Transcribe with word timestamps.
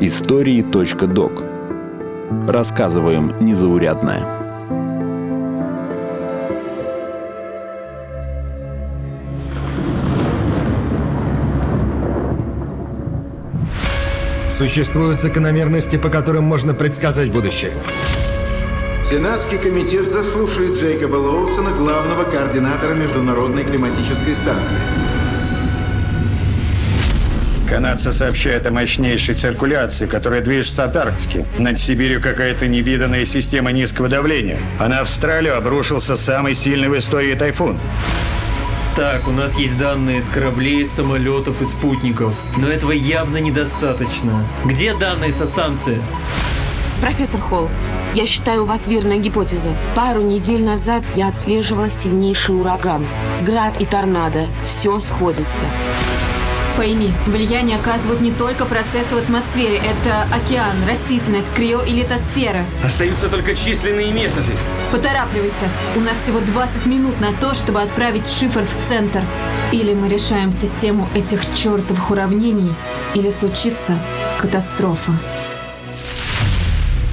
Истории.док 0.00 1.42
Рассказываем 2.48 3.34
незаурядное. 3.40 4.24
Существуют 14.48 15.20
закономерности, 15.20 15.96
по 15.96 16.08
которым 16.08 16.44
можно 16.44 16.72
предсказать 16.72 17.30
будущее. 17.30 17.72
Сенатский 19.04 19.58
комитет 19.58 20.10
заслушает 20.10 20.78
Джейкоба 20.78 21.16
Лоусона, 21.16 21.72
главного 21.72 22.24
координатора 22.24 22.94
Международной 22.94 23.64
климатической 23.64 24.34
станции. 24.34 24.78
Канадцы 27.68 28.12
сообщают 28.12 28.66
о 28.66 28.70
мощнейшей 28.70 29.34
циркуляции, 29.34 30.06
которая 30.06 30.42
движется 30.42 30.84
от 30.84 30.94
Арктики. 30.96 31.46
Над 31.58 31.80
Сибирью 31.80 32.20
какая-то 32.20 32.66
невиданная 32.66 33.24
система 33.24 33.72
низкого 33.72 34.08
давления. 34.08 34.58
А 34.78 34.88
на 34.88 35.00
Австралию 35.00 35.56
обрушился 35.56 36.16
самый 36.16 36.54
сильный 36.54 36.88
в 36.88 36.98
истории 36.98 37.34
тайфун. 37.34 37.78
Так, 38.96 39.26
у 39.26 39.32
нас 39.32 39.56
есть 39.56 39.76
данные 39.76 40.22
с 40.22 40.28
кораблей, 40.28 40.86
самолетов 40.86 41.60
и 41.62 41.64
спутников. 41.64 42.34
Но 42.56 42.68
этого 42.68 42.92
явно 42.92 43.38
недостаточно. 43.38 44.46
Где 44.64 44.94
данные 44.94 45.32
со 45.32 45.46
станции? 45.46 46.00
Профессор 47.00 47.40
Холл, 47.40 47.68
я 48.14 48.26
считаю, 48.26 48.62
у 48.62 48.66
вас 48.66 48.86
верная 48.86 49.18
гипотеза. 49.18 49.70
Пару 49.96 50.22
недель 50.22 50.62
назад 50.62 51.02
я 51.16 51.28
отслеживала 51.28 51.90
сильнейший 51.90 52.54
ураган. 52.54 53.04
Град 53.42 53.80
и 53.80 53.84
торнадо. 53.84 54.46
Все 54.64 55.00
сходится. 55.00 55.64
Пойми, 56.76 57.12
влияние 57.26 57.76
оказывают 57.78 58.20
не 58.20 58.32
только 58.32 58.64
процессы 58.64 59.14
в 59.14 59.18
атмосфере. 59.18 59.76
Это 59.76 60.26
океан, 60.34 60.74
растительность, 60.88 61.54
крио 61.54 61.82
и 61.82 61.92
литосфера. 61.92 62.64
Остаются 62.82 63.28
только 63.28 63.54
численные 63.54 64.12
методы. 64.12 64.52
Поторапливайся. 64.90 65.68
У 65.94 66.00
нас 66.00 66.18
всего 66.18 66.40
20 66.40 66.86
минут 66.86 67.20
на 67.20 67.32
то, 67.32 67.54
чтобы 67.54 67.80
отправить 67.80 68.26
шифр 68.26 68.64
в 68.64 68.88
центр. 68.88 69.22
Или 69.70 69.94
мы 69.94 70.08
решаем 70.08 70.50
систему 70.50 71.08
этих 71.14 71.40
чертовых 71.54 72.10
уравнений, 72.10 72.74
или 73.14 73.30
случится 73.30 73.96
катастрофа. 74.40 75.12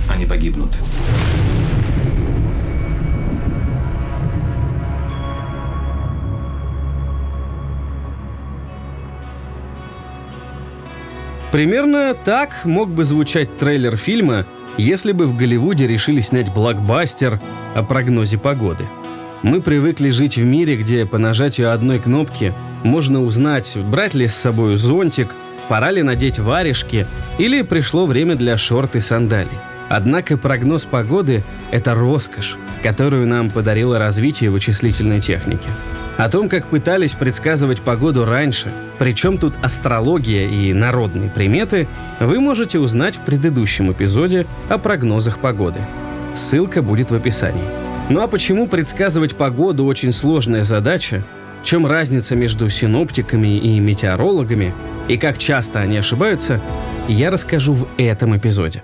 Они 0.10 0.26
погибнут. 0.26 0.72
Примерно 11.52 12.14
так 12.14 12.64
мог 12.64 12.90
бы 12.90 13.04
звучать 13.04 13.58
трейлер 13.58 13.98
фильма, 13.98 14.46
если 14.78 15.12
бы 15.12 15.26
в 15.28 15.36
Голливуде 15.36 15.86
решили 15.86 16.22
снять 16.22 16.54
блокбастер 16.54 17.42
о 17.76 17.84
прогнозе 17.84 18.38
погоды. 18.38 18.86
Мы 19.44 19.60
привыкли 19.60 20.12
жить 20.12 20.38
в 20.38 20.44
мире, 20.44 20.78
где 20.78 21.06
по 21.06 21.18
нажатию 21.18 21.74
одной 21.74 22.00
кнопки 22.00 22.54
можно 22.84 23.22
узнать, 23.22 23.74
брать 23.76 24.14
ли 24.14 24.30
с 24.30 24.36
собой 24.36 24.78
зонтик, 24.78 25.30
пора 25.68 25.92
ли 25.92 26.04
надеть 26.04 26.40
варежки 26.40 27.06
или 27.38 27.64
пришло 27.64 28.06
время 28.06 28.36
для 28.36 28.56
шорт 28.56 28.96
и 28.96 29.02
сандалий. 29.02 29.50
Однако 29.90 30.38
прогноз 30.38 30.84
погоды– 30.84 31.44
это 31.72 31.96
роскошь, 31.96 32.56
которую 32.82 33.28
нам 33.28 33.50
подарило 33.50 34.00
развитие 34.00 34.52
вычислительной 34.52 35.20
техники. 35.20 35.70
О 36.22 36.30
том, 36.30 36.50
как 36.50 36.68
пытались 36.68 37.14
предсказывать 37.14 37.82
погоду 37.82 38.26
раньше, 38.26 38.72
причем 39.00 39.40
тут 39.40 39.56
астрология 39.64 40.48
и 40.48 40.72
народные 40.72 41.32
приметы, 41.32 41.88
вы 42.20 42.40
можете 42.40 42.78
узнать 42.78 43.16
в 43.16 43.22
предыдущем 43.22 43.92
эпизоде 43.92 44.46
о 44.70 44.78
прогнозах 44.78 45.40
погоды. 45.40 45.80
Ссылка 46.36 46.84
будет 46.84 47.10
в 47.10 47.16
описании. 47.16 47.64
Ну 48.10 48.22
а 48.22 48.28
почему 48.28 48.68
предсказывать 48.68 49.36
погоду 49.36 49.84
очень 49.86 50.12
сложная 50.12 50.64
задача? 50.64 51.24
В 51.64 51.66
чем 51.66 51.88
разница 51.88 52.36
между 52.36 52.70
синоптиками 52.70 53.58
и 53.58 53.80
метеорологами? 53.80 54.76
И 55.08 55.18
как 55.18 55.40
часто 55.40 55.80
они 55.80 55.98
ошибаются, 55.98 56.62
я 57.08 57.32
расскажу 57.32 57.74
в 57.74 57.88
этом 57.98 58.38
эпизоде. 58.38 58.84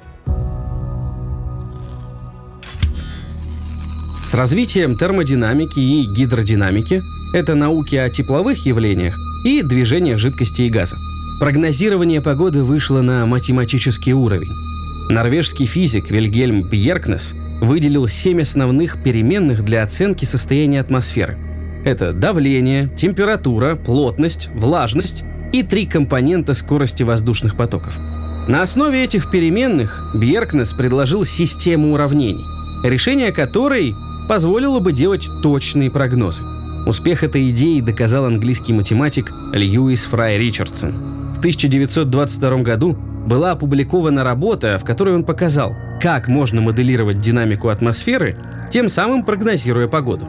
С 4.26 4.34
развитием 4.34 4.98
термодинамики 4.98 5.80
и 5.80 6.04
гидродинамики 6.04 7.04
это 7.34 7.56
науки 7.56 7.96
о 7.96 8.10
тепловых 8.10 8.66
явлениях 8.66 9.18
и 9.44 9.62
движениях 9.62 10.20
жидкости 10.20 10.64
и 10.64 10.70
газа. 10.70 10.98
Прогнозирование 11.40 12.22
погоды 12.22 12.64
вышло 12.64 13.02
на 13.02 13.26
математический 13.26 14.14
уровень. 14.14 14.52
Норвежский 15.10 15.66
физик 15.66 16.10
Вильгельм 16.10 16.64
Бьеркнес 16.64 17.34
выделил 17.62 18.08
семь 18.08 18.42
основных 18.42 19.02
переменных 19.04 19.64
для 19.64 19.84
оценки 19.84 20.26
состояния 20.26 20.80
атмосферы. 20.80 21.38
Это 21.86 22.12
давление, 22.12 22.90
температура, 22.98 23.76
плотность, 23.76 24.50
влажность 24.54 25.24
и 25.54 25.64
три 25.64 25.86
компонента 25.86 26.54
скорости 26.54 27.04
воздушных 27.04 27.56
потоков. 27.56 27.98
На 28.48 28.62
основе 28.62 29.04
этих 29.04 29.30
переменных 29.30 30.12
Бьеркнес 30.16 30.72
предложил 30.72 31.26
систему 31.26 31.94
уравнений, 31.94 32.44
решение 32.84 33.32
которой 33.32 33.94
позволило 34.28 34.80
бы 34.80 34.92
делать 34.92 35.28
точные 35.42 35.92
прогнозы– 35.92 36.44
Успех 36.86 37.24
этой 37.24 37.50
идеи 37.50 37.82
доказал 37.82 38.26
английский 38.26 38.74
математик 38.74 39.34
Льюис 39.54 40.06
Фрай 40.06 40.38
Ричардсон. 40.38 41.34
В 41.36 41.40
1922 41.40 42.58
году 42.58 42.98
была 43.28 43.52
опубликована 43.52 44.24
работа, 44.24 44.78
в 44.80 44.86
которой 44.86 45.16
он 45.16 45.24
показал, 45.24 45.76
как 46.02 46.28
можно 46.28 46.62
моделировать 46.62 47.20
динамику 47.20 47.70
атмосферы, 47.70 48.38
тем 48.72 48.90
самым 48.90 49.24
прогнозируя 49.24 49.88
погоду. 49.88 50.28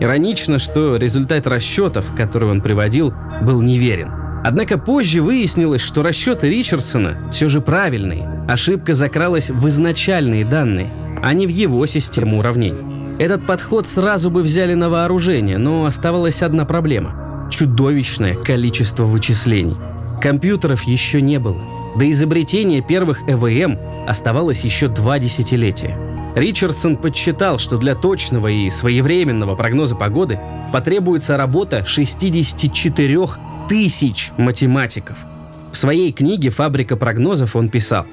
Иронично, 0.00 0.58
что 0.58 0.96
результат 0.96 1.46
расчетов, 1.46 2.14
которые 2.16 2.50
он 2.50 2.60
приводил, 2.60 3.14
был 3.42 3.62
неверен. 3.62 4.10
Однако 4.42 4.78
позже 4.78 5.22
выяснилось, 5.22 5.82
что 5.82 6.02
расчеты 6.02 6.48
Ричардсона 6.48 7.30
все 7.30 7.48
же 7.48 7.60
правильные. 7.60 8.26
Ошибка 8.48 8.94
закралась 8.94 9.50
в 9.50 9.68
изначальные 9.68 10.46
данные, 10.46 10.90
а 11.22 11.34
не 11.34 11.46
в 11.46 11.50
его 11.50 11.84
систему 11.86 12.38
уравнений. 12.38 12.99
Этот 13.20 13.42
подход 13.42 13.86
сразу 13.86 14.30
бы 14.30 14.40
взяли 14.40 14.72
на 14.72 14.88
вооружение, 14.88 15.58
но 15.58 15.84
оставалась 15.84 16.40
одна 16.40 16.64
проблема– 16.64 17.48
чудовищное 17.50 18.32
количество 18.32 19.04
вычислений. 19.04 19.76
Компьютеров 20.22 20.84
еще 20.84 21.20
не 21.20 21.38
было. 21.38 21.60
До 21.96 22.10
изобретения 22.10 22.80
первых 22.80 23.28
ЭВМ 23.28 23.78
оставалось 24.08 24.64
еще 24.64 24.88
два 24.88 25.18
десятилетия. 25.18 25.98
Ричардсон 26.34 26.96
подсчитал, 26.96 27.58
что 27.58 27.76
для 27.76 27.94
точного 27.94 28.48
и 28.48 28.70
своевременного 28.70 29.54
прогноза 29.54 29.96
погоды 29.96 30.40
потребуется 30.72 31.36
работа 31.36 31.84
64 31.84 33.18
тысяч 33.68 34.30
математиков. 34.38 35.18
В 35.72 35.76
своей 35.76 36.10
книге 36.12 36.48
«Фабрика 36.48 36.96
прогнозов» 36.96 37.54
он 37.54 37.68
писал 37.68 38.06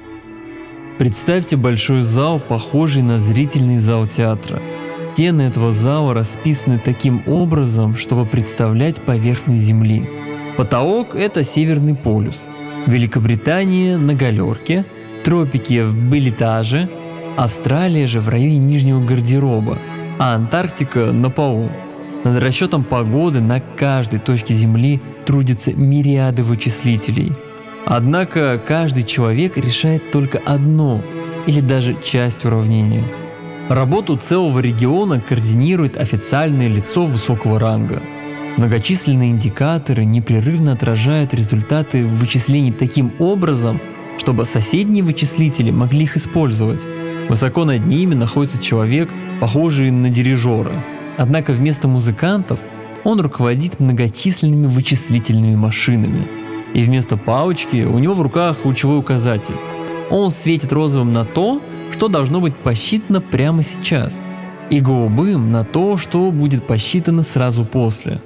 Представьте 0.98 1.56
большой 1.56 2.02
зал, 2.02 2.38
похожий 2.40 3.00
на 3.00 3.18
зрительный 3.18 3.78
зал 3.78 4.06
театра– 4.06 4.60
Стены 5.18 5.42
этого 5.42 5.72
зала 5.72 6.14
расписаны 6.14 6.78
таким 6.78 7.24
образом, 7.26 7.96
чтобы 7.96 8.24
представлять 8.24 9.02
поверхность 9.02 9.62
Земли. 9.62 10.08
Потолок– 10.56 11.12
это 11.16 11.42
Северный 11.42 11.96
полюс, 11.96 12.46
Великобритания 12.86 13.96
на 13.96 14.14
галерке, 14.14 14.86
тропики 15.24 15.82
в 15.82 16.08
Белитаже, 16.08 16.88
Австралия 17.36 18.06
же 18.06 18.20
в 18.20 18.28
районе 18.28 18.58
Нижнего 18.58 19.04
гардероба, 19.04 19.78
а 20.20 20.36
Антарктика 20.36 21.10
на 21.10 21.30
полу. 21.30 21.68
Над 22.22 22.40
расчетом 22.40 22.84
погоды 22.84 23.40
на 23.40 23.58
каждой 23.58 24.20
точке 24.20 24.54
Земли 24.54 25.00
трудятся 25.26 25.72
мириады 25.72 26.44
вычислителей. 26.44 27.32
Однако 27.86 28.62
каждый 28.64 29.02
человек 29.02 29.56
решает 29.56 30.12
только 30.12 30.38
одно 30.38 31.02
или 31.48 31.60
даже 31.60 31.96
часть 32.04 32.44
уравнения– 32.44 33.02
Работу 33.68 34.16
целого 34.16 34.60
региона 34.60 35.20
координирует 35.20 35.98
официальное 35.98 36.68
лицо 36.68 37.04
высокого 37.04 37.60
ранга. 37.60 38.02
Многочисленные 38.56 39.30
индикаторы 39.30 40.06
непрерывно 40.06 40.72
отражают 40.72 41.34
результаты 41.34 42.06
вычислений 42.06 42.72
таким 42.72 43.12
образом, 43.18 43.78
чтобы 44.16 44.46
соседние 44.46 45.04
вычислители 45.04 45.70
могли 45.70 46.04
их 46.04 46.16
использовать. 46.16 46.82
Высоко 47.28 47.66
над 47.66 47.84
ними 47.84 48.14
находится 48.14 48.62
человек, 48.62 49.10
похожий 49.38 49.90
на 49.90 50.08
дирижера. 50.08 50.82
Однако 51.18 51.52
вместо 51.52 51.88
музыкантов 51.88 52.60
он 53.04 53.20
руководит 53.20 53.80
многочисленными 53.80 54.66
вычислительными 54.66 55.56
машинами. 55.56 56.26
И 56.72 56.82
вместо 56.84 57.18
палочки 57.18 57.84
у 57.84 57.98
него 57.98 58.14
в 58.14 58.22
руках 58.22 58.64
лучевой 58.64 58.98
указатель. 58.98 59.56
Он 60.10 60.30
светит 60.30 60.72
розовым 60.72 61.12
на 61.12 61.26
то, 61.26 61.60
что 61.98 62.06
должно 62.06 62.40
быть 62.40 62.54
посчитано 62.54 63.20
прямо 63.20 63.64
сейчас, 63.64 64.22
и 64.70 64.78
голубым 64.80 65.50
на 65.50 65.64
то, 65.64 65.96
что 65.96 66.30
будет 66.30 66.64
посчитано 66.64 67.24
сразу 67.24 67.64
после. 67.64 68.22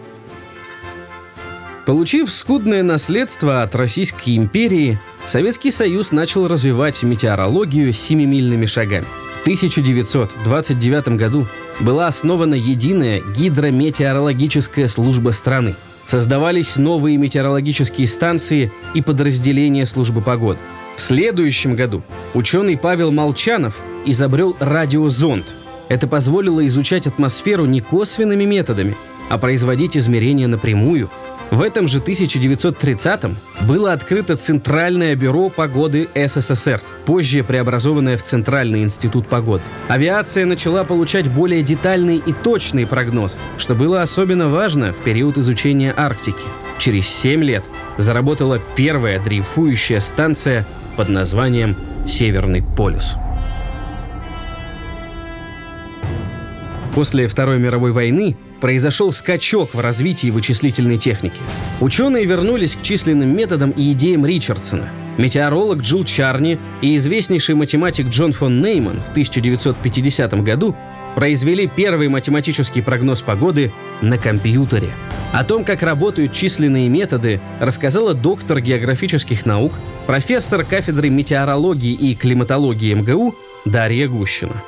Получив 1.86 2.30
скудное 2.30 2.82
наследство 2.82 3.62
от 3.62 3.74
Российской 3.74 4.36
империи, 4.36 5.00
Советский 5.24 5.70
Союз 5.70 6.12
начал 6.12 6.48
развивать 6.48 7.02
метеорологию 7.02 7.94
семимильными 7.94 8.66
шагами. 8.66 9.06
В 9.38 9.40
1929 9.40 11.08
году 11.16 11.46
была 11.80 12.08
основана 12.08 12.54
единая 12.54 13.22
гидрометеорологическая 13.22 14.86
служба 14.86 15.30
страны. 15.30 15.76
Создавались 16.04 16.76
новые 16.76 17.16
метеорологические 17.16 18.06
станции 18.06 18.70
и 18.92 19.00
подразделения 19.00 19.86
службы 19.86 20.20
погоды. 20.20 20.58
В 20.96 21.02
следующем 21.02 21.74
году 21.74 22.02
ученый 22.34 22.76
Павел 22.76 23.10
Молчанов 23.10 23.80
изобрел 24.04 24.56
радиозонд. 24.60 25.46
Это 25.88 26.06
позволило 26.06 26.66
изучать 26.66 27.06
атмосферу 27.06 27.64
не 27.64 27.80
косвенными 27.80 28.44
методами, 28.44 28.96
а 29.28 29.38
производить 29.38 29.96
измерения 29.96 30.48
напрямую– 30.48 31.10
в 31.52 31.60
этом 31.60 31.86
же 31.86 32.00
1930-м 32.00 33.36
было 33.68 33.92
открыто 33.92 34.36
Центральное 34.36 35.14
бюро 35.14 35.50
погоды 35.50 36.08
СССР, 36.14 36.80
позже 37.04 37.44
преобразованное 37.44 38.16
в 38.16 38.22
Центральный 38.22 38.82
институт 38.82 39.28
погоды. 39.28 39.62
Авиация 39.88 40.46
начала 40.46 40.82
получать 40.84 41.30
более 41.30 41.62
детальный 41.62 42.16
и 42.16 42.32
точный 42.32 42.86
прогноз, 42.86 43.36
что 43.58 43.74
было 43.74 44.00
особенно 44.00 44.48
важно 44.48 44.94
в 44.94 45.02
период 45.02 45.36
изучения 45.36 45.92
Арктики. 45.94 46.42
Через 46.78 47.06
7 47.06 47.44
лет 47.44 47.64
заработала 47.98 48.58
первая 48.74 49.22
дрейфующая 49.22 50.00
станция 50.00 50.66
под 50.96 51.10
названием 51.10 51.76
«Северный 52.08 52.62
полюс». 52.62 53.14
После 56.94 57.26
Второй 57.26 57.58
мировой 57.58 57.92
войны 57.92 58.36
произошел 58.60 59.12
скачок 59.12 59.74
в 59.74 59.80
развитии 59.80 60.30
вычислительной 60.30 60.98
техники. 60.98 61.40
Ученые 61.80 62.26
вернулись 62.26 62.74
к 62.74 62.82
численным 62.82 63.34
методам 63.34 63.70
и 63.70 63.92
идеям 63.92 64.26
Ричардсона. 64.26 64.88
Метеоролог 65.16 65.80
Джилл 65.80 66.04
Чарни 66.04 66.58
и 66.80 66.96
известнейший 66.96 67.54
математик 67.54 68.08
Джон 68.08 68.32
фон 68.32 68.62
Нейман 68.62 69.00
в 69.00 69.10
1950 69.10 70.42
году 70.42 70.76
произвели 71.14 71.66
первый 71.66 72.08
математический 72.08 72.82
прогноз 72.82 73.20
погоды 73.20 73.72
на 74.00 74.18
компьютере. 74.18 74.92
О 75.32 75.44
том, 75.44 75.64
как 75.64 75.82
работают 75.82 76.32
численные 76.32 76.88
методы, 76.88 77.40
рассказала 77.60 78.14
доктор 78.14 78.60
географических 78.60 79.44
наук, 79.46 79.72
профессор 80.06 80.64
кафедры 80.64 81.08
метеорологии 81.08 81.92
и 81.92 82.14
климатологии 82.14 82.94
МГУ 82.94 83.34
Дарья 83.64 84.08
Гущина. 84.08 84.62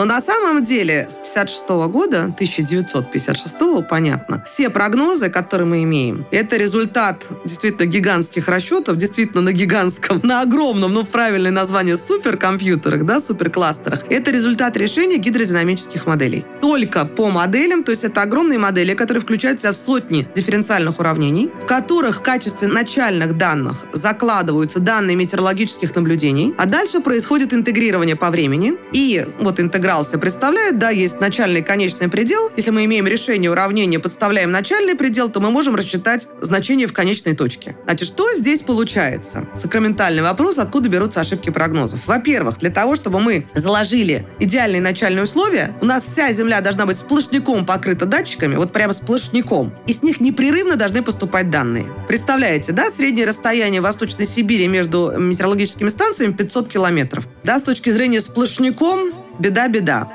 Но 0.00 0.06
на 0.06 0.22
самом 0.22 0.64
деле 0.64 1.08
с 1.10 1.18
56 1.18 1.68
года, 1.90 2.22
1956, 2.22 3.86
понятно, 3.86 4.42
все 4.46 4.70
прогнозы, 4.70 5.28
которые 5.28 5.66
мы 5.66 5.82
имеем, 5.82 6.24
это 6.30 6.56
результат 6.56 7.26
действительно 7.44 7.84
гигантских 7.84 8.48
расчетов, 8.48 8.96
действительно 8.96 9.42
на 9.42 9.52
гигантском, 9.52 10.20
на 10.22 10.40
огромном, 10.40 10.94
ну, 10.94 11.04
правильное 11.04 11.50
название, 11.50 11.98
суперкомпьютерах, 11.98 13.04
да, 13.04 13.20
суперкластерах. 13.20 14.04
Это 14.08 14.30
результат 14.30 14.74
решения 14.78 15.18
гидродинамических 15.18 16.06
моделей. 16.06 16.46
Только 16.62 17.04
по 17.04 17.28
моделям, 17.28 17.84
то 17.84 17.90
есть 17.90 18.04
это 18.04 18.22
огромные 18.22 18.58
модели, 18.58 18.94
которые 18.94 19.20
включают 19.22 19.58
в 19.58 19.62
себя 19.64 19.74
сотни 19.74 20.26
дифференциальных 20.34 20.98
уравнений, 20.98 21.50
в 21.62 21.66
которых 21.66 22.20
в 22.20 22.22
качестве 22.22 22.68
начальных 22.68 23.36
данных 23.36 23.84
закладываются 23.92 24.80
данные 24.80 25.16
метеорологических 25.16 25.94
наблюдений, 25.94 26.54
а 26.56 26.64
дальше 26.64 27.00
происходит 27.00 27.52
интегрирование 27.52 28.16
по 28.16 28.30
времени. 28.30 28.78
И 28.94 29.26
вот 29.40 29.60
интеграция 29.60 29.89
себе 30.04 30.20
представляет, 30.20 30.78
да, 30.78 30.90
есть 30.90 31.20
начальный 31.20 31.60
и 31.60 31.62
конечный 31.64 32.08
предел. 32.08 32.50
Если 32.56 32.70
мы 32.70 32.84
имеем 32.84 33.06
решение 33.08 33.50
уравнения, 33.50 33.98
подставляем 33.98 34.52
начальный 34.52 34.94
предел, 34.94 35.28
то 35.28 35.40
мы 35.40 35.50
можем 35.50 35.74
рассчитать 35.74 36.28
значение 36.40 36.86
в 36.86 36.92
конечной 36.92 37.34
точке. 37.34 37.76
Значит, 37.84 38.06
что 38.06 38.32
здесь 38.34 38.62
получается? 38.62 39.48
Сакраментальный 39.56 40.22
вопрос, 40.22 40.58
откуда 40.58 40.88
берутся 40.88 41.20
ошибки 41.20 41.50
прогнозов. 41.50 42.06
Во-первых, 42.06 42.58
для 42.58 42.70
того, 42.70 42.94
чтобы 42.94 43.18
мы 43.18 43.48
заложили 43.54 44.26
идеальные 44.38 44.80
начальные 44.80 45.24
условия, 45.24 45.76
у 45.80 45.86
нас 45.86 46.04
вся 46.04 46.32
Земля 46.32 46.60
должна 46.60 46.86
быть 46.86 46.98
сплошняком 46.98 47.66
покрыта 47.66 48.06
датчиками, 48.06 48.54
вот 48.54 48.72
прямо 48.72 48.92
сплошняком. 48.92 49.72
И 49.88 49.92
с 49.92 50.02
них 50.02 50.20
непрерывно 50.20 50.76
должны 50.76 51.02
поступать 51.02 51.50
данные. 51.50 51.86
Представляете, 52.06 52.70
да, 52.70 52.90
среднее 52.90 53.26
расстояние 53.26 53.80
Восточной 53.80 54.26
Сибири 54.26 54.68
между 54.68 55.12
метеорологическими 55.18 55.88
станциями 55.88 56.32
500 56.32 56.68
километров. 56.68 57.26
Да, 57.42 57.58
с 57.58 57.62
точки 57.62 57.90
зрения 57.90 58.20
сплошняком 58.20 59.10
беда-беда. 59.38 60.08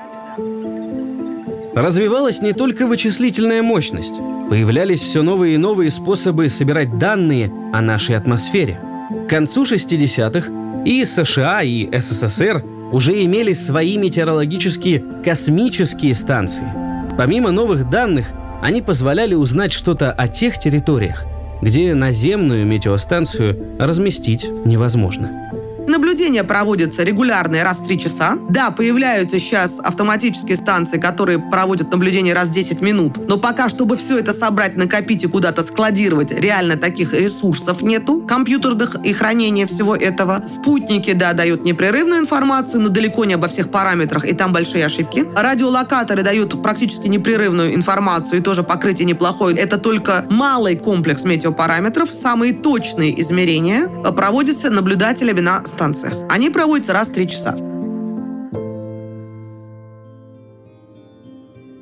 Развивалась 1.73 2.41
не 2.41 2.53
только 2.53 2.87
вычислительная 2.87 3.61
мощность. 3.61 4.15
Появлялись 4.49 5.01
все 5.01 5.21
новые 5.23 5.55
и 5.55 5.57
новые 5.57 5.91
способы 5.91 6.49
собирать 6.49 6.97
данные 6.97 7.51
о 7.73 7.81
нашей 7.81 8.15
атмосфере. 8.15 8.79
К 9.27 9.29
концу 9.29 9.63
60-х 9.63 10.83
и 10.85 11.03
США, 11.03 11.63
и 11.63 11.89
СССР 11.99 12.63
уже 12.91 13.23
имели 13.23 13.53
свои 13.53 13.97
метеорологические 13.97 15.03
космические 15.23 16.13
станции. 16.13 16.71
Помимо 17.17 17.51
новых 17.51 17.89
данных, 17.89 18.31
они 18.61 18.81
позволяли 18.81 19.33
узнать 19.33 19.73
что-то 19.73 20.11
о 20.11 20.27
тех 20.27 20.59
территориях, 20.59 21.25
где 21.61 21.93
наземную 21.93 22.65
метеостанцию 22.65 23.77
разместить 23.79 24.47
невозможно. 24.65 25.44
Наблюдения 25.87 26.43
проводятся 26.43 27.03
регулярные 27.03 27.63
раз 27.63 27.79
в 27.79 27.85
3 27.85 27.99
часа. 27.99 28.37
Да, 28.49 28.71
появляются 28.71 29.39
сейчас 29.39 29.79
автоматические 29.79 30.57
станции, 30.57 30.99
которые 30.99 31.39
проводят 31.39 31.91
наблюдения 31.91 32.33
раз 32.33 32.49
в 32.49 32.51
10 32.51 32.81
минут. 32.81 33.27
Но 33.27 33.37
пока, 33.37 33.69
чтобы 33.69 33.95
все 33.95 34.17
это 34.17 34.33
собрать, 34.33 34.75
накопить 34.75 35.23
и 35.23 35.27
куда-то 35.27 35.63
складировать, 35.63 36.31
реально 36.31 36.75
таких 36.77 37.13
ресурсов 37.13 37.81
нету, 37.81 38.21
компьютерных 38.21 38.95
и 39.03 39.13
хранения 39.13 39.67
всего 39.67 39.95
этого. 39.95 40.43
Спутники, 40.45 41.13
да, 41.13 41.33
дают 41.33 41.63
непрерывную 41.63 42.19
информацию, 42.19 42.81
но 42.81 42.89
далеко 42.89 43.25
не 43.25 43.35
обо 43.35 43.47
всех 43.47 43.69
параметрах, 43.69 44.25
и 44.25 44.33
там 44.33 44.53
большие 44.53 44.85
ошибки. 44.85 45.25
Радиолокаторы 45.35 46.23
дают 46.23 46.61
практически 46.63 47.07
непрерывную 47.07 47.75
информацию, 47.75 48.39
и 48.39 48.43
тоже 48.43 48.63
покрытие 48.63 49.05
неплохое. 49.05 49.55
Это 49.55 49.77
только 49.77 50.25
малый 50.29 50.75
комплекс 50.75 51.23
метеопараметров, 51.23 52.13
самые 52.13 52.53
точные 52.53 53.19
измерения 53.21 53.87
проводятся 53.87 54.69
наблюдателями 54.69 55.41
на 55.41 55.65
станциях. 55.75 56.13
Они 56.29 56.49
проводятся 56.49 56.93
раз 56.93 57.09
в 57.09 57.13
три 57.13 57.27
часа. 57.27 57.55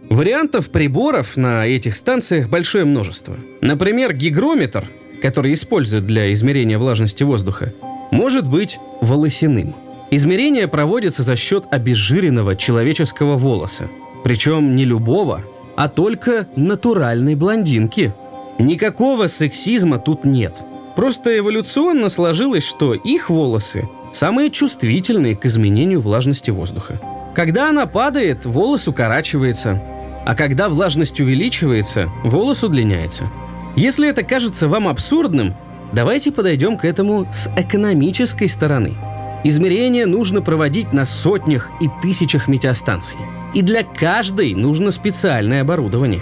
Вариантов 0.10 0.69
приборов 0.69 1.38
на 1.38 1.66
этих 1.66 1.95
станциях 1.95 2.50
большое 2.50 2.86
множество. 2.86 3.36
Например, 3.62 4.13
гигрометр, 4.13 4.86
который 5.22 5.54
используют 5.54 6.06
для 6.06 6.31
измерения 6.34 6.78
влажности 6.78 7.24
воздуха, 7.24 7.74
может 8.12 8.48
быть 8.48 8.79
волосяным. 9.01 9.75
Измерения 10.12 10.68
проводятся 10.68 11.24
за 11.24 11.36
счет 11.36 11.65
обезжиренного 11.72 12.56
человеческого 12.56 13.38
волоса. 13.38 13.89
Причем 14.24 14.75
не 14.75 14.86
любого, 14.86 15.41
а 15.75 15.88
только 15.88 16.48
натуральной 16.56 17.36
блондинки. 17.36 18.13
Никакого 18.60 19.27
сексизма 19.27 19.98
тут 19.98 20.24
нет– 20.24 20.56
Просто 20.96 21.38
эволюционно 21.38 22.10
сложилось, 22.10 22.66
что 22.66 22.94
их 22.94 23.30
волосы 23.30 23.88
самые 24.14 24.52
чувствительные 24.52 25.36
к 25.36 25.46
изменению 25.46 26.02
влажности 26.02 26.52
воздуха. 26.52 27.00
Когда 27.34 27.70
она 27.70 27.88
падает, 27.88 28.46
волос 28.46 28.88
укорачивается, 28.88 29.82
а 30.26 30.36
когда 30.36 30.70
влажность 30.70 31.20
увеличивается, 31.20 32.10
волос 32.24 32.64
удлиняется. 32.64 33.30
Если 33.76 34.08
это 34.08 34.24
кажется 34.24 34.68
вам 34.68 34.88
абсурдным, 34.88 35.56
давайте 35.92 36.32
подойдем 36.32 36.78
к 36.78 36.86
этому 36.86 37.26
с 37.34 37.50
экономической 37.58 38.48
стороны. 38.48 38.96
Измерения 39.44 40.06
нужно 40.06 40.42
проводить 40.42 40.94
на 40.94 41.06
сотнях 41.06 41.70
и 41.82 41.90
тысячах 42.02 42.48
метеостанций. 42.48 43.18
И 43.54 43.62
для 43.62 43.84
каждой 43.84 44.54
нужно 44.54 44.92
специальное 44.92 45.62
оборудование. 45.62 46.22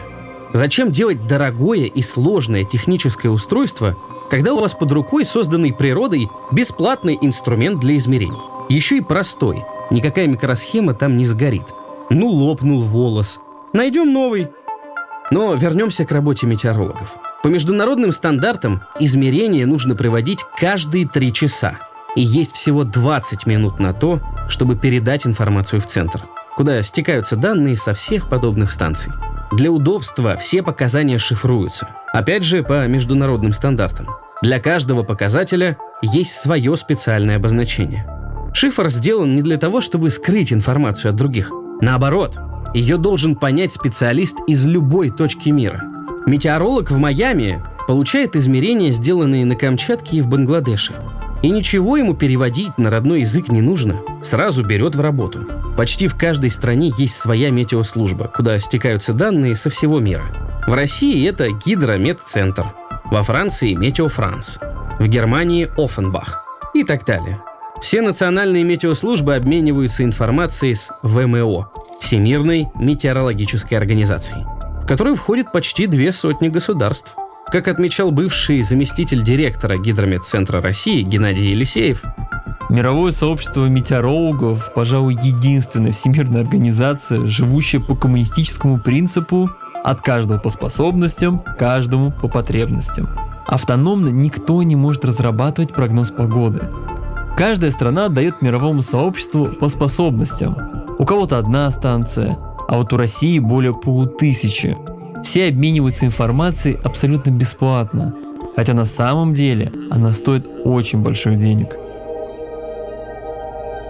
Зачем 0.53 0.91
делать 0.91 1.27
дорогое 1.27 1.85
и 1.85 2.01
сложное 2.01 2.65
техническое 2.65 3.29
устройство, 3.29 3.95
когда 4.29 4.53
у 4.53 4.59
вас 4.59 4.73
под 4.73 4.91
рукой 4.91 5.25
созданный 5.25 5.73
природой 5.73 6.27
бесплатный 6.51 7.17
инструмент 7.21 7.79
для 7.79 7.97
измерений. 7.97 8.37
Еще 8.69 8.97
и 8.97 9.01
простой. 9.01 9.63
Никакая 9.89 10.27
микросхема 10.27 10.93
там 10.93 11.17
не 11.17 11.25
сгорит. 11.25 11.65
Ну, 12.09 12.27
лопнул 12.27 12.81
волос. 12.81 13.39
Найдем 13.73 14.11
новый. 14.11 14.49
Но 15.31 15.53
вернемся 15.55 16.05
к 16.05 16.11
работе 16.11 16.45
метеорологов. 16.47 17.15
По 17.43 17.47
международным 17.47 18.11
стандартам 18.11 18.83
измерения 18.99 19.65
нужно 19.65 19.95
проводить 19.95 20.45
каждые 20.59 21.07
три 21.07 21.31
часа. 21.31 21.79
И 22.15 22.21
есть 22.21 22.55
всего 22.55 22.83
20 22.83 23.47
минут 23.47 23.79
на 23.79 23.93
то, 23.93 24.19
чтобы 24.49 24.75
передать 24.75 25.25
информацию 25.25 25.79
в 25.79 25.87
центр, 25.87 26.25
куда 26.57 26.83
стекаются 26.83 27.37
данные 27.37 27.77
со 27.77 27.93
всех 27.93 28.27
подобных 28.29 28.71
станций. 28.71 29.13
Для 29.51 29.69
удобства 29.69 30.37
все 30.37 30.63
показания 30.63 31.17
шифруются. 31.17 31.89
Опять 32.13 32.43
же, 32.43 32.63
по 32.63 32.87
международным 32.87 33.51
стандартам. 33.51 34.07
Для 34.41 34.61
каждого 34.61 35.03
показателя 35.03 35.77
есть 36.01 36.31
свое 36.31 36.77
специальное 36.77 37.35
обозначение. 37.35 38.07
Шифр 38.53 38.89
сделан 38.89 39.35
не 39.35 39.41
для 39.41 39.57
того, 39.57 39.81
чтобы 39.81 40.09
скрыть 40.09 40.53
информацию 40.53 41.09
от 41.09 41.17
других. 41.17 41.51
Наоборот, 41.81 42.39
ее 42.73 42.95
должен 42.95 43.35
понять 43.35 43.73
специалист 43.73 44.37
из 44.47 44.65
любой 44.65 45.09
точки 45.09 45.49
мира. 45.49 45.83
Метеоролог 46.25 46.89
в 46.89 46.97
Майами 46.97 47.61
получает 47.87 48.37
измерения, 48.37 48.91
сделанные 48.91 49.45
на 49.45 49.55
Камчатке 49.55 50.17
и 50.17 50.21
в 50.21 50.27
Бангладеше. 50.27 50.93
И 51.41 51.49
ничего 51.49 51.97
ему 51.97 52.13
переводить 52.13 52.77
на 52.77 52.89
родной 52.89 53.21
язык 53.21 53.49
не 53.49 53.61
нужно. 53.61 54.01
Сразу 54.23 54.63
берет 54.63 54.95
в 54.95 55.01
работу. 55.01 55.47
Почти 55.75 56.07
в 56.07 56.15
каждой 56.15 56.51
стране 56.51 56.91
есть 56.97 57.15
своя 57.15 57.49
метеослужба, 57.49 58.27
куда 58.27 58.59
стекаются 58.59 59.13
данные 59.13 59.55
со 59.55 59.69
всего 59.71 59.99
мира. 59.99 60.25
В 60.67 60.73
России 60.73 61.27
это 61.27 61.49
Гидрометцентр, 61.49 62.73
во 63.05 63.23
Франции– 63.23 63.73
Метеофранс, 63.75 64.59
в 64.99 65.07
Германии– 65.07 65.69
Оффенбах 65.77 66.45
и 66.75 66.83
так 66.83 67.05
далее. 67.05 67.41
Все 67.81 68.01
национальные 68.01 68.63
метеослужбы 68.63 69.33
обмениваются 69.33 70.03
информацией 70.03 70.75
с 70.75 70.91
ВМО– 71.01 71.71
Всемирной 72.01 72.67
метеорологической 72.75 73.77
организацией, 73.77 74.45
в 74.83 74.85
которую 74.85 75.15
входит 75.15 75.51
почти 75.51 75.87
две 75.87 76.11
сотни 76.11 76.49
государств. 76.49 77.15
Как 77.51 77.67
отмечал 77.67 78.11
бывший 78.11 78.61
заместитель 78.61 79.23
директора 79.23 79.77
Гидрометцентра 79.77 80.61
России 80.61 81.01
Геннадий 81.01 81.49
Елисеев, 81.49 82.01
Мировое 82.69 83.11
сообщество 83.11 83.65
метеорологов, 83.65 84.71
пожалуй, 84.73 85.17
единственная 85.21 85.91
всемирная 85.91 86.43
организация, 86.43 87.27
живущая 87.27 87.81
по 87.81 87.97
коммунистическому 87.97 88.79
принципу 88.79 89.49
от 89.83 89.99
каждого 89.99 90.39
по 90.39 90.49
способностям, 90.49 91.43
каждому 91.59 92.13
по 92.13 92.29
потребностям. 92.29 93.09
Автономно 93.45 94.07
никто 94.07 94.63
не 94.63 94.77
может 94.77 95.03
разрабатывать 95.03 95.73
прогноз 95.73 96.11
погоды. 96.11 96.69
Каждая 97.35 97.71
страна 97.71 98.07
дает 98.07 98.41
мировому 98.41 98.81
сообществу 98.81 99.47
по 99.47 99.67
способностям. 99.67 100.55
У 100.97 101.03
кого-то 101.03 101.37
одна 101.37 101.69
станция, 101.71 102.37
а 102.69 102.77
вот 102.77 102.93
у 102.93 102.97
России 102.97 103.39
более 103.39 103.73
полутысячи. 103.73 104.77
Все 105.23 105.47
обмениваются 105.47 106.05
информацией 106.05 106.79
абсолютно 106.83 107.31
бесплатно, 107.31 108.15
хотя 108.55 108.73
на 108.73 108.85
самом 108.85 109.33
деле 109.33 109.71
она 109.89 110.13
стоит 110.13 110.45
очень 110.65 111.01
больших 111.01 111.39
денег. 111.39 111.69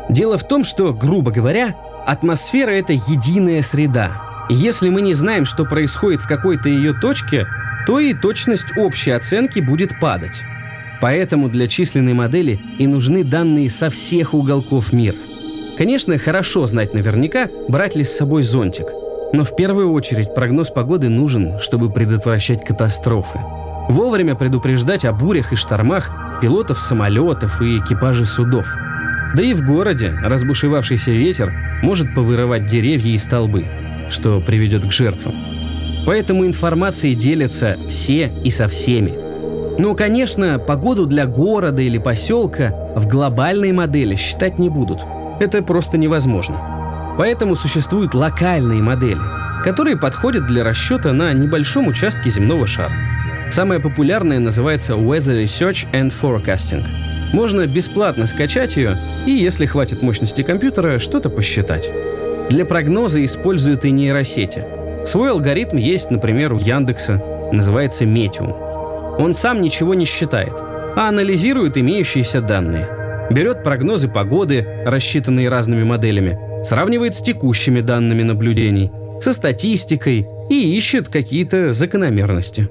Дело 0.10 0.38
в 0.38 0.48
том, 0.48 0.64
что, 0.64 0.94
грубо 0.94 1.32
говоря, 1.32 1.76
атмосфера— 2.06 2.70
это 2.72 2.94
единая 2.94 3.62
среда. 3.62 4.22
И 4.50 4.54
если 4.56 4.90
мы 4.90 5.02
не 5.02 5.14
знаем, 5.14 5.46
что 5.46 5.64
происходит 5.64 6.22
в 6.22 6.28
какой-то 6.28 6.68
ее 6.68 6.94
точке, 6.94 7.48
то 7.88 8.00
и 8.00 8.14
точность 8.14 8.78
общей 8.78 9.12
оценки 9.12 9.60
будет 9.60 10.00
падать. 10.00 10.44
Поэтому 11.00 11.50
для 11.50 11.68
численной 11.68 12.14
модели 12.14 12.60
и 12.78 12.88
нужны 12.88 13.24
данные 13.24 13.70
со 13.70 13.90
всех 13.90 14.34
уголков 14.34 14.92
мира. 14.92 15.18
Конечно, 15.78 16.18
хорошо 16.18 16.68
знать 16.68 16.94
наверняка, 16.94 17.48
брать 17.70 17.96
ли 17.96 18.04
с 18.04 18.16
собой 18.16 18.44
зонтик. 18.44 18.86
Но 19.34 19.44
в 19.44 19.56
первую 19.56 19.92
очередь 19.92 20.34
прогноз 20.36 20.70
погоды 20.70 21.10
нужен, 21.10 21.60
чтобы 21.60 21.92
предотвращать 21.92 22.66
катастрофы. 22.66 23.40
Вовремя 23.90 24.36
предупреждать 24.36 25.06
о 25.06 25.12
бурях 25.12 25.54
и 25.54 25.56
штормах 25.56 26.12
пилотов 26.42 26.80
самолетов 26.80 27.62
и 27.62 27.80
экипажей 27.80 28.26
судов– 28.26 28.68
да 29.34 29.44
и 29.44 29.54
в 29.54 29.66
городе 29.66 30.14
разбушевавшийся 30.22 31.12
ветер 31.12 31.54
может 31.82 32.14
повырывать 32.14 32.66
деревья 32.66 33.12
и 33.12 33.18
столбы, 33.18 33.66
что 34.10 34.42
приведет 34.42 34.86
к 34.86 34.92
жертвам. 34.92 35.36
Поэтому 36.06 36.46
информацией 36.46 37.16
делятся 37.16 37.78
все 37.88 38.30
и 38.44 38.50
со 38.50 38.68
всеми. 38.68 39.14
Но, 39.80 39.96
конечно, 39.96 40.60
погоду 40.60 41.06
для 41.06 41.28
города 41.28 41.82
или 41.82 41.98
поселка 41.98 42.74
в 42.96 43.08
глобальной 43.08 43.72
модели 43.72 44.16
считать 44.16 44.60
не 44.60 44.68
будут. 44.68 45.00
Это 45.40 45.64
просто 45.64 45.98
невозможно. 45.98 46.81
Поэтому 47.18 47.56
существуют 47.56 48.13
локальные 48.13 48.82
модели, 48.82 49.22
которые 49.63 49.98
подходят 49.98 50.48
для 50.48 50.63
расчета 50.63 51.13
на 51.13 51.34
небольшом 51.34 51.88
участке 51.88 52.30
земного 52.30 52.68
шара. 52.68 52.94
Самая 53.51 53.80
популярная 53.80 54.39
называется 54.39 54.94
Weather 54.94 55.44
Research 55.44 55.88
and 55.91 56.13
Forecasting– 56.20 56.86
можно 57.34 57.65
бесплатно 57.65 58.25
скачать 58.25 58.75
ее 58.75 58.98
и, 59.25 59.32
если 59.32 59.65
хватит 59.65 60.01
мощности 60.01 60.44
компьютера, 60.44 61.00
что-то 61.00 61.30
посчитать. 61.30 61.89
Для 62.50 62.65
прогноза 62.65 63.24
используют 63.24 63.86
и 63.86 63.91
нейросети. 63.91 64.63
Свой 65.08 65.32
алгоритм 65.32 65.77
есть, 65.77 66.12
например, 66.12 66.53
у 66.53 66.60
Яндекса, 66.60 67.22
называется 67.51 68.06
Метиум. 68.06 68.53
Он 69.18 69.34
сам 69.34 69.62
ничего 69.62 69.94
не 69.94 70.06
считает, 70.06 70.53
а 70.96 71.08
анализирует 71.08 71.77
имеющиеся 71.77 72.41
данные. 72.41 72.89
Берет 73.30 73.63
прогнозы 73.63 74.10
погоды, 74.10 74.68
рассчитанные 74.86 75.48
разными 75.48 75.84
моделями, 75.84 76.38
сравнивает 76.65 77.15
с 77.15 77.22
текущими 77.22 77.82
данными 77.82 78.24
наблюдений, 78.24 78.91
со 79.22 79.34
статистикой 79.34 80.27
и 80.50 80.77
ищет 80.77 81.10
какие-то 81.10 81.74
закономерности. 81.74 82.68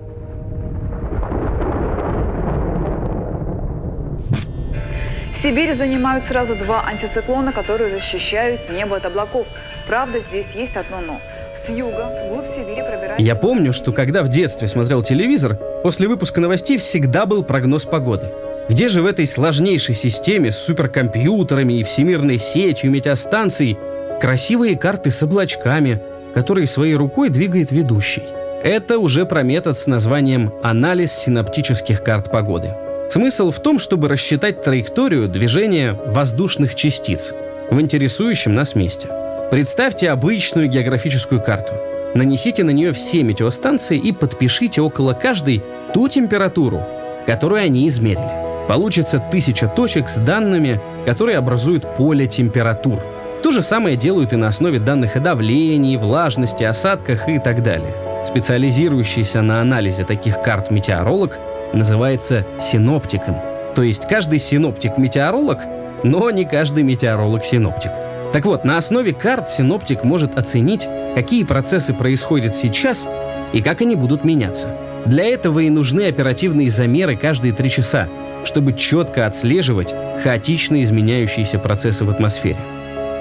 Сибирь 5.42 5.75
занимают 5.75 6.25
сразу 6.26 6.54
два 6.54 6.85
антициклона, 6.87 7.52
которые 7.52 7.97
защищают 7.97 8.61
небо 8.70 8.97
от 8.97 9.06
облаков. 9.06 9.47
Правда, 9.88 10.18
здесь 10.28 10.47
есть 10.54 10.76
одно 10.76 11.00
«но». 11.00 11.18
С 11.64 11.68
юга, 11.70 12.11
вглубь 12.26 12.47
Сибири 12.47 12.82
пробирается... 12.82 13.23
Я 13.23 13.35
помню, 13.35 13.73
что 13.73 13.92
когда 13.92 14.23
в 14.23 14.28
детстве 14.28 14.68
смотрел 14.68 15.02
телевизор, 15.02 15.59
после 15.82 16.09
выпуска 16.09 16.40
новостей 16.40 16.78
всегда 16.78 17.26
был 17.26 17.42
прогноз 17.42 17.85
погоды. 17.85 18.28
Где 18.70 18.88
же 18.88 19.02
в 19.02 19.06
этой 19.06 19.26
сложнейшей 19.26 19.96
системе 19.96 20.52
с 20.52 20.58
суперкомпьютерами 20.58 21.80
и 21.80 21.82
всемирной 21.82 22.38
сетью 22.38 22.92
метеостанций 22.92 23.76
красивые 24.20 24.78
карты 24.78 25.10
с 25.10 25.20
облачками, 25.24 26.00
которые 26.34 26.68
своей 26.68 26.94
рукой 26.94 27.30
двигает 27.30 27.72
ведущий? 27.72 28.22
Это 28.62 29.00
уже 29.00 29.26
про 29.26 29.42
метод 29.42 29.76
с 29.76 29.88
названием 29.88 30.52
«Анализ 30.62 31.10
синаптических 31.10 32.04
карт 32.04 32.30
погоды». 32.30 32.72
Смысл 33.10 33.50
в 33.50 33.58
том, 33.58 33.80
чтобы 33.80 34.06
рассчитать 34.06 34.62
траекторию 34.62 35.26
движения 35.28 35.98
воздушных 36.06 36.76
частиц 36.76 37.34
в 37.72 37.80
интересующем 37.80 38.54
нас 38.54 38.76
месте. 38.76 39.08
Представьте 39.50 40.10
обычную 40.10 40.68
географическую 40.68 41.42
карту. 41.42 41.72
Нанесите 42.14 42.62
на 42.62 42.70
нее 42.70 42.92
все 42.92 43.24
метеостанции 43.24 43.98
и 43.98 44.12
подпишите 44.12 44.80
около 44.80 45.12
каждой 45.12 45.60
ту 45.92 46.06
температуру, 46.06 46.84
которую 47.26 47.60
они 47.60 47.88
измерили. 47.88 48.50
Получится 48.70 49.18
тысяча 49.18 49.66
точек 49.66 50.08
с 50.08 50.18
данными, 50.18 50.80
которые 51.04 51.38
образуют 51.38 51.96
поле 51.96 52.28
температур. 52.28 53.00
То 53.42 53.50
же 53.50 53.62
самое 53.64 53.96
делают 53.96 54.32
и 54.32 54.36
на 54.36 54.46
основе 54.46 54.78
данных 54.78 55.16
о 55.16 55.18
давлении, 55.18 55.96
влажности, 55.96 56.62
осадках 56.62 57.28
и 57.28 57.40
так 57.40 57.64
далее. 57.64 57.92
Специализирующийся 58.28 59.42
на 59.42 59.60
анализе 59.60 60.04
таких 60.04 60.40
карт 60.42 60.70
метеоролог 60.70 61.36
называется 61.72 62.46
синоптиком. 62.62 63.34
То 63.74 63.82
есть 63.82 64.06
каждый 64.06 64.38
синоптик-метеоролог, 64.38 65.58
но 66.04 66.30
не 66.30 66.44
каждый 66.44 66.84
метеоролог-синоптик. 66.84 67.90
Так 68.32 68.44
вот, 68.44 68.64
на 68.64 68.78
основе 68.78 69.12
карт 69.12 69.48
синоптик 69.48 70.04
может 70.04 70.38
оценить, 70.38 70.86
какие 71.16 71.42
процессы 71.42 71.92
происходят 71.92 72.54
сейчас 72.54 73.08
и 73.52 73.62
как 73.62 73.80
они 73.80 73.96
будут 73.96 74.22
меняться. 74.22 74.68
Для 75.06 75.24
этого 75.24 75.58
и 75.58 75.70
нужны 75.70 76.02
оперативные 76.02 76.70
замеры 76.70 77.16
каждые 77.16 77.52
три 77.52 77.68
часа, 77.68 78.06
чтобы 78.44 78.73
четко 78.73 79.26
отслеживать 79.26 79.94
хаотично 80.23 80.82
изменяющиеся 80.82 81.59
процессы 81.59 82.04
в 82.04 82.11
атмосфере. 82.11 82.59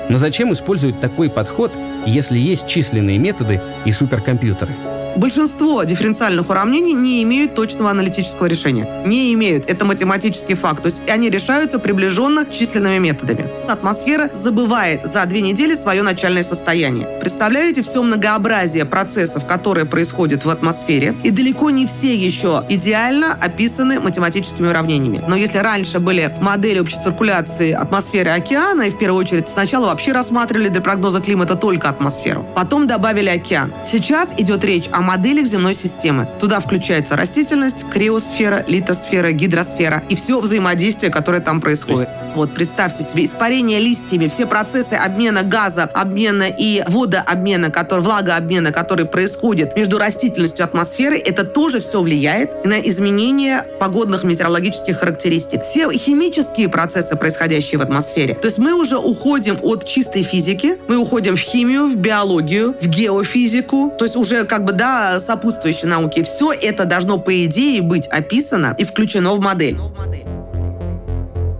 Но 0.09 0.17
зачем 0.17 0.51
использовать 0.53 0.99
такой 0.99 1.29
подход, 1.29 1.71
если 2.05 2.38
есть 2.38 2.67
численные 2.67 3.19
методы 3.19 3.61
и 3.85 3.91
суперкомпьютеры? 3.91 4.73
Большинство 5.17 5.83
дифференциальных 5.83 6.49
уравнений 6.49 6.93
не 6.93 7.23
имеют 7.23 7.55
точного 7.55 7.91
аналитического 7.91 8.45
решения. 8.45 8.87
Не 9.05 9.33
имеют. 9.33 9.69
Это 9.69 9.85
математический 9.85 10.55
факт. 10.55 10.83
То 10.83 10.87
есть 10.87 11.01
они 11.09 11.29
решаются 11.29 11.79
приближенно 11.79 12.45
численными 12.45 12.99
методами. 12.99 13.49
Атмосфера 13.67 14.29
забывает 14.33 15.05
за 15.05 15.25
две 15.25 15.41
недели 15.41 15.75
свое 15.75 16.01
начальное 16.03 16.43
состояние. 16.43 17.07
Представляете 17.19 17.81
все 17.81 18.01
многообразие 18.01 18.85
процессов, 18.85 19.45
которые 19.45 19.85
происходят 19.85 20.45
в 20.45 20.49
атмосфере, 20.49 21.15
и 21.23 21.31
далеко 21.31 21.69
не 21.69 21.85
все 21.85 22.15
еще 22.15 22.63
идеально 22.69 23.33
описаны 23.33 23.99
математическими 23.99 24.67
уравнениями. 24.67 25.23
Но 25.27 25.35
если 25.35 25.57
раньше 25.59 25.99
были 25.99 26.33
модели 26.41 26.79
общей 26.79 26.99
циркуляции 26.99 27.71
атмосферы 27.71 28.29
океана, 28.29 28.83
и 28.83 28.91
в 28.91 28.97
первую 28.97 29.21
очередь 29.21 29.49
сначала 29.49 29.87
вообще 29.87 30.11
рассматривали 30.11 30.69
для 30.69 30.81
прогноза 30.81 31.21
климата 31.21 31.55
только 31.55 31.89
атмосферу, 31.89 32.45
потом 32.55 32.87
добавили 32.87 33.29
океан. 33.29 33.73
Сейчас 33.85 34.33
идет 34.37 34.63
речь 34.63 34.89
о 34.91 34.98
моделях 35.01 35.45
земной 35.45 35.73
системы. 35.73 36.27
Туда 36.39 36.59
включается 36.59 37.15
растительность, 37.15 37.89
криосфера, 37.89 38.63
литосфера, 38.67 39.31
гидросфера 39.31 40.03
и 40.09 40.15
все 40.15 40.39
взаимодействие, 40.39 41.11
которое 41.11 41.41
там 41.41 41.61
происходит. 41.61 42.09
Вот 42.39 42.53
представьте 42.53 43.03
себе, 43.03 43.25
испарение 43.25 43.79
листьями, 43.79 44.27
все 44.27 44.46
процессы 44.46 44.93
обмена 44.93 45.43
газа, 45.43 45.84
обмена 45.84 46.48
и 46.50 46.84
водообмена, 46.88 47.69
который, 47.69 48.01
влагообмена, 48.01 48.72
который 48.72 49.05
происходит 49.05 49.75
между 49.75 49.98
растительностью 49.98 50.65
и 50.65 50.67
атмосферой, 50.67 51.19
это 51.19 51.43
тоже 51.43 51.79
все 51.79 52.01
влияет 52.01 52.65
на 52.65 52.79
изменение 52.79 53.63
погодных 53.79 54.24
метеорологических 54.24 54.98
характеристик. 54.98 55.63
Все 55.63 55.89
химические 55.91 56.69
процессы, 56.69 57.15
происходящие 57.15 57.79
в 57.79 57.81
атмосфере. 57.81 58.36
То 58.36 58.48
есть 58.48 58.58
мы 58.58 58.74
уже 58.74 58.98
уходим 58.98 59.58
от 59.62 59.86
чистой 59.86 60.24
физики, 60.24 60.77
мы 60.88 60.98
уходим 60.98 61.36
в 61.36 61.39
химию, 61.39 61.88
в 61.88 61.96
биологию, 61.96 62.75
в 62.79 62.88
геофизику, 62.88 63.93
то 63.98 64.05
есть 64.05 64.15
уже 64.15 64.46
как 64.46 64.65
бы, 64.65 64.72
да, 64.72 65.19
сопутствующие 65.19 65.89
науки. 65.89 66.24
Все 66.24 66.51
это 66.51 66.86
должно, 66.86 67.17
по 67.17 67.43
идее, 67.46 67.81
быть 67.81 68.08
описано 68.08 68.75
и 68.77 68.84
включено 68.84 69.34
в 69.34 69.39
модель. 69.39 69.77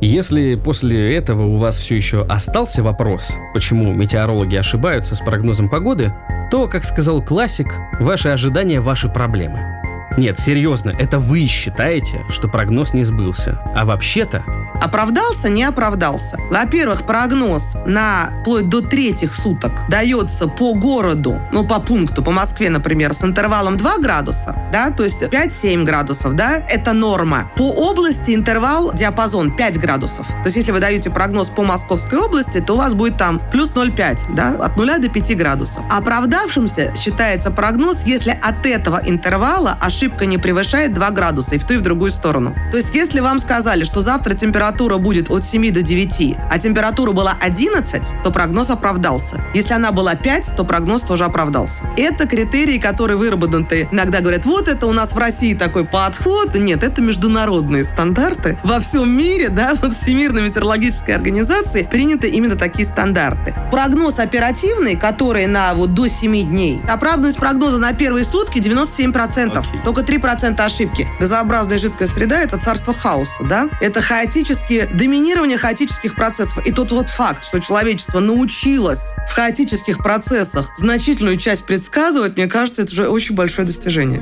Если 0.02 0.56
после 0.56 1.16
этого 1.16 1.44
у 1.44 1.58
вас 1.58 1.78
все 1.78 1.96
еще 1.98 2.26
остался 2.26 2.82
вопрос, 2.82 3.34
почему 3.54 3.92
метеорологи 3.92 4.56
ошибаются 4.56 5.16
с 5.16 5.20
прогнозом 5.20 5.70
погоды, 5.70 6.14
то, 6.50 6.68
как 6.68 6.86
сказал 6.86 7.22
классик, 7.22 7.68
ваши 8.00 8.30
ожидания– 8.30 8.80
ваши 8.82 9.10
проблемы. 9.10 9.89
Нет, 10.18 10.40
серьезно, 10.40 10.90
это 10.90 11.20
вы 11.20 11.46
считаете, 11.48 12.26
что 12.30 12.48
прогноз 12.48 12.94
не 12.94 13.04
сбылся. 13.04 13.60
А 13.76 13.86
вообще-то 13.86 14.44
Оправдался, 14.82 15.50
не 15.50 15.64
оправдался. 15.64 16.38
Во-первых, 16.50 17.04
прогноз 17.04 17.76
на 17.86 18.32
вплоть 18.42 18.70
до 18.70 18.82
третьих 18.82 19.34
суток 19.34 19.74
дается 19.90 20.48
по 20.48 20.74
городу, 20.74 21.42
ну, 21.52 21.66
по 21.68 21.80
пункту, 21.80 22.24
по 22.24 22.32
Москве, 22.32 22.70
например, 22.70 23.14
с 23.14 23.24
интервалом 23.24 23.76
2 23.76 23.98
градуса, 23.98 24.56
да, 24.72 24.92
то 24.92 25.04
есть 25.04 25.22
5-7 25.22 25.84
градусов, 25.84 26.34
да, 26.34 26.64
это 26.70 26.94
норма. 26.94 27.52
По 27.58 27.70
области 27.70 28.34
интервал, 28.34 28.94
диапазон 28.94 29.52
5 29.52 29.80
градусов. 29.80 30.28
То 30.28 30.46
есть 30.46 30.56
если 30.56 30.72
вы 30.72 30.80
даете 30.80 31.10
прогноз 31.10 31.50
по 31.50 31.64
Московской 31.64 32.20
области, 32.20 32.62
то 32.62 32.76
у 32.76 32.78
вас 32.78 32.94
будет 32.94 33.18
там 33.18 33.42
плюс 33.52 33.74
0,5, 33.74 34.34
да, 34.34 34.56
от 34.60 34.78
0 34.78 35.00
до 35.00 35.10
5 35.10 35.38
градусов. 35.38 35.84
Оправдавшимся 35.90 36.94
считается 36.96 37.52
прогноз, 37.52 38.04
если 38.06 38.32
от 38.42 38.66
этого 38.66 39.02
интервала 39.04 39.78
ошибка 40.00 40.26
не 40.26 40.38
превышает 40.38 40.94
2 40.94 41.12
градуса 41.12 41.56
и 41.56 41.58
в 41.58 41.66
ту 41.66 41.74
и 41.74 41.78
в 41.78 41.82
другую 41.82 42.12
сторону. 42.12 42.56
То 42.72 42.78
есть 42.78 42.96
если 42.96 43.20
вам 43.20 43.38
сказали, 43.40 43.84
что 43.84 44.00
завтра 44.00 44.34
температура 44.34 44.98
будет 44.98 45.30
от 45.30 45.44
7 45.44 45.74
до 45.74 45.82
9, 45.82 46.38
а 46.50 46.58
температура 46.58 47.12
была 47.12 47.36
11, 47.42 48.24
то 48.24 48.32
прогноз 48.32 48.70
оправдался. 48.70 49.44
Если 49.54 49.74
она 49.74 49.92
была 49.92 50.16
5, 50.16 50.56
то 50.56 50.64
прогноз 50.64 51.02
тоже 51.02 51.26
оправдался. 51.26 51.84
Это 51.98 52.28
критерии, 52.28 52.78
которые 52.78 53.18
выработаны. 53.18 53.90
Иногда 53.92 54.22
говорят, 54.22 54.46
вот 54.46 54.70
это 54.70 54.88
у 54.88 54.94
нас 54.94 55.12
в 55.12 55.18
России 55.18 55.54
такой 55.54 55.84
подход. 55.84 56.56
Нет, 56.56 56.82
это 56.82 57.02
международные 57.02 57.84
стандарты. 57.84 58.58
Во 58.64 58.80
всем 58.80 59.10
мире, 59.10 59.50
да, 59.50 59.74
во 59.82 59.90
Всемирной 59.90 60.44
метеорологической 60.44 61.14
организации 61.14 61.86
приняты 61.92 62.30
именно 62.30 62.56
такие 62.56 62.88
стандарты. 62.88 63.54
Прогноз 63.70 64.20
оперативный, 64.20 64.96
который 64.96 65.46
на 65.48 65.74
вот 65.74 65.94
до 65.94 66.08
7 66.08 66.48
дней, 66.48 66.80
оправданность 66.88 67.38
прогноза 67.38 67.80
на 67.80 67.92
первые 67.92 68.24
сутки 68.24 68.60
97%. 68.60 69.66
Okay. 69.84 69.89
Только 69.90 70.02
3% 70.02 70.62
ошибки. 70.62 71.08
Газообразная 71.20 71.80
жидкая 71.80 72.08
среда– 72.08 72.40
это 72.44 72.58
царство 72.58 72.94
хаоса, 72.94 73.44
да? 73.44 73.70
Это 73.82 74.02
хаотически 74.02 74.60
хаотические, 74.60 74.86
доминирование 74.86 75.58
хаотических 75.58 76.16
процессов. 76.16 76.66
И 76.66 76.72
тот 76.72 76.92
вот 76.92 77.10
факт, 77.10 77.44
что 77.44 77.60
человечество 77.60 78.20
научилось 78.20 79.14
в 79.28 79.34
хаотических 79.34 79.98
процессах 79.98 80.72
значительную 80.78 81.38
часть 81.38 81.66
предсказывать, 81.66 82.36
мне 82.38 82.48
кажется, 82.48 82.84
это 82.84 82.92
уже 82.92 83.10
очень 83.10 83.36
большое 83.36 83.66
достижение. 83.66 84.22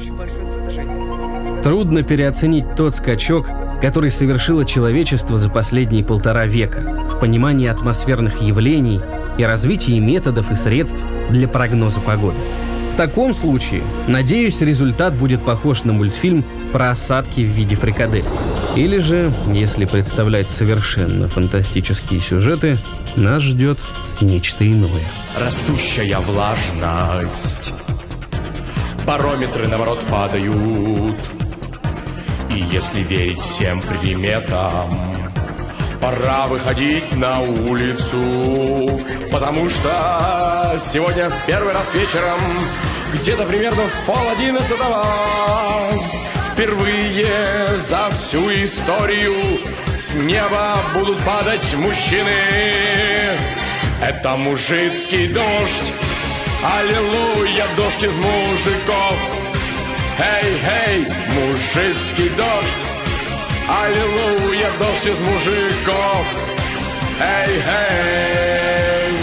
Трудно 1.63 2.03
переоценить 2.03 2.75
тот 2.75 2.95
скачок, 2.95 3.49
который 3.81 4.11
совершило 4.11 4.65
человечество 4.65 5.37
за 5.37 5.49
последние 5.49 6.03
полтора 6.03 6.45
века 6.45 6.79
в 7.11 7.19
понимании 7.19 7.67
атмосферных 7.67 8.41
явлений 8.41 9.01
и 9.37 9.43
развитии 9.43 9.99
методов 9.99 10.49
и 10.51 10.55
средств 10.55 10.97
для 11.29 11.47
прогноза 11.47 11.99
погоды. 11.99 12.37
Таком 12.97 13.35
случае, 13.35 13.83
надеюсь, 14.07 14.59
результат 14.59 15.13
будет 15.13 15.45
похож 15.45 15.83
на 15.83 15.93
мультфильм 15.93 16.43
про 16.73 16.89
осадки 16.89 17.41
в 17.41 17.49
виде 17.49 17.75
фрикадель. 17.75 18.25
Или 18.75 18.97
же, 18.97 19.31
если 19.53 19.85
представлять 19.85 20.49
совершенно 20.49 21.27
фантастические 21.27 22.19
сюжеты, 22.19 22.75
нас 23.15 23.43
ждет 23.43 23.77
нечто 24.19 24.65
иное. 24.65 25.03
Растущая 25.37 26.17
влажность, 26.17 27.75
барометры 29.05 29.67
наоборот 29.67 29.99
падают. 30.09 31.21
И 32.49 32.63
если 32.71 33.01
верить 33.01 33.41
всем 33.41 33.79
приметам, 33.81 34.99
пора 36.01 36.47
выходить 36.47 37.15
на 37.15 37.41
улицу, 37.41 39.01
потому 39.31 39.69
что 39.69 40.75
сегодня 40.79 41.29
в 41.29 41.45
первый 41.45 41.73
раз 41.73 41.93
вечером 41.93 42.39
где-то 43.13 43.45
примерно 43.45 43.83
в 43.87 44.05
пол 44.05 44.29
одиннадцатого. 44.29 45.05
Впервые 46.53 47.77
за 47.77 48.09
всю 48.11 48.51
историю 48.63 49.59
с 49.93 50.13
неба 50.13 50.77
будут 50.93 51.23
падать 51.23 51.73
мужчины. 51.75 52.31
Это 54.01 54.35
мужицкий 54.37 55.27
дождь. 55.27 55.93
Аллилуйя, 56.63 57.65
дождь 57.75 58.03
из 58.03 58.13
мужиков. 58.15 59.15
Эй, 60.19 60.61
эй, 60.87 61.07
мужицкий 61.35 62.29
дождь. 62.29 62.77
Аллилуйя, 63.67 64.71
дождь 64.79 65.05
из 65.05 65.19
мужиков. 65.19 66.25
Эй, 67.19 67.61
эй. 67.67 69.13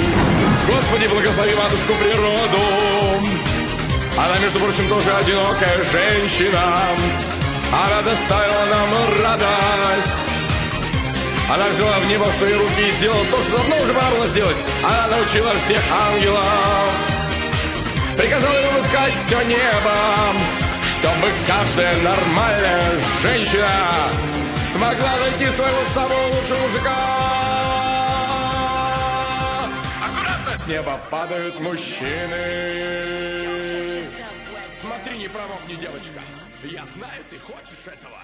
Господи, 0.68 1.06
благослови 1.08 1.54
матушку 1.54 1.92
природу 1.94 3.43
она, 4.16 4.38
между 4.38 4.58
прочим, 4.60 4.88
тоже 4.88 5.12
одинокая 5.12 5.82
женщина. 5.84 6.62
Она 7.72 8.02
доставила 8.02 8.64
нам 8.66 9.22
радость. 9.22 10.34
Она 11.52 11.68
взяла 11.68 11.98
в 11.98 12.06
небо 12.06 12.24
в 12.24 12.34
свои 12.34 12.54
руки 12.54 12.88
и 12.88 12.92
сделала 12.92 13.24
то, 13.26 13.42
что 13.42 13.56
давно 13.56 13.76
уже 13.82 13.92
пора 13.92 14.26
сделать. 14.26 14.56
Она 14.82 15.16
научила 15.16 15.52
всех 15.54 15.82
ангелов. 15.90 16.42
Приказала 18.16 18.60
им 18.60 18.78
искать 18.78 19.14
все 19.14 19.42
небо, 19.42 19.94
чтобы 20.82 21.28
каждая 21.46 21.96
нормальная 22.02 22.92
женщина 23.22 23.68
смогла 24.72 25.10
найти 25.18 25.50
своего 25.50 25.84
самого 25.92 26.26
лучшего 26.34 26.58
мужика. 26.58 26.96
Аккуратно! 30.00 30.58
С 30.58 30.66
неба 30.66 31.00
падают 31.10 31.60
мужчины. 31.60 33.33
Смотри, 34.84 35.16
не 35.16 35.28
промокни, 35.28 35.76
девочка. 35.76 36.20
Я 36.62 36.84
знаю, 36.86 37.24
ты 37.30 37.38
хочешь 37.38 37.86
этого. 37.86 38.18